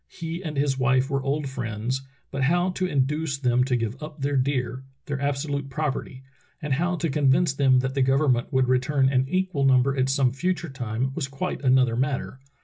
He 0.09 0.43
and 0.43 0.57
his 0.57 0.79
wife 0.79 1.11
were 1.11 1.21
old 1.21 1.47
friends, 1.47 2.01
but 2.31 2.41
how 2.45 2.71
to 2.71 2.87
induce 2.87 3.37
them 3.37 3.63
to 3.65 3.75
give 3.75 4.01
up 4.01 4.19
their 4.19 4.35
deer— 4.35 4.83
their 5.05 5.21
absolute 5.21 5.69
property— 5.69 6.23
and 6.59 6.73
how 6.73 6.95
to 6.95 7.07
convince 7.11 7.53
them 7.53 7.77
that 7.81 7.93
the 7.93 8.01
govern 8.01 8.31
ment 8.31 8.51
would 8.51 8.67
return 8.67 9.09
an 9.09 9.27
equal 9.29 9.63
number 9.63 9.95
at 9.95 10.09
some 10.09 10.31
future 10.31 10.69
time 10.69 11.13
was 11.13 11.27
quite 11.27 11.61
another 11.61 11.95
matter. 11.95 12.39